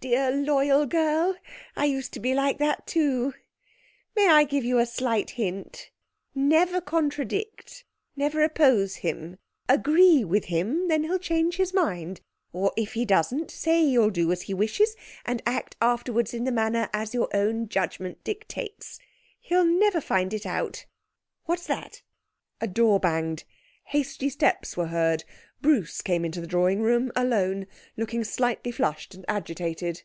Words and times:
'Dear 0.00 0.30
loyal 0.30 0.86
girl! 0.86 1.34
I 1.74 1.86
used 1.86 2.12
to 2.12 2.20
be 2.20 2.32
like 2.32 2.58
that 2.58 2.86
too. 2.86 3.34
May 4.14 4.28
I 4.28 4.44
give 4.44 4.62
you 4.62 4.78
a 4.78 4.86
slight 4.86 5.30
hint? 5.30 5.90
Never 6.36 6.80
contradict. 6.80 7.82
Never 8.14 8.44
oppose 8.44 8.98
him. 8.98 9.38
Agree 9.68 10.22
with 10.22 10.44
him, 10.44 10.86
then 10.86 11.02
he'll 11.02 11.18
change 11.18 11.56
his 11.56 11.74
mind; 11.74 12.20
or 12.52 12.72
if 12.76 12.92
he 12.92 13.04
doesn't, 13.04 13.50
say 13.50 13.82
you'll 13.82 14.10
do 14.10 14.30
as 14.30 14.42
he 14.42 14.54
wishes, 14.54 14.94
and 15.24 15.42
act 15.44 15.74
afterwards 15.80 16.32
in 16.32 16.44
the 16.44 16.52
matter 16.52 16.88
as 16.92 17.12
your 17.12 17.28
own 17.34 17.68
judgement 17.68 18.22
dictates. 18.22 19.00
He'll 19.40 19.64
never 19.64 20.00
find 20.00 20.32
it 20.32 20.46
out. 20.46 20.86
What's 21.46 21.66
that?' 21.66 22.02
A 22.60 22.68
door 22.68 23.00
banged, 23.00 23.42
hasty 23.86 24.28
steps 24.28 24.76
were 24.76 24.88
heard. 24.88 25.24
Bruce 25.62 26.02
came 26.02 26.24
into 26.24 26.40
the 26.42 26.46
drawing 26.46 26.82
room 26.82 27.10
alone, 27.16 27.66
looking 27.96 28.22
slightly 28.22 28.70
flushed 28.70 29.12
and 29.14 29.24
agitated. 29.26 30.02